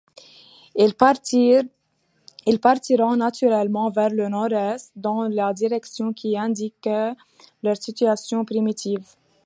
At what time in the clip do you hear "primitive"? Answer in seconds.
8.43-9.05